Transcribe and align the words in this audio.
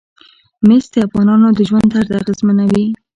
مس 0.67 0.85
د 0.93 0.95
افغانانو 1.07 1.47
د 1.57 1.59
ژوند 1.69 1.87
طرز 1.93 2.09
اغېزمنوي. 2.21 2.85